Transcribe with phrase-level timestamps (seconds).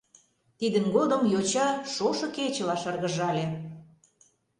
[0.59, 3.45] Тидын годым йоча шошо кечыла шыргыжале.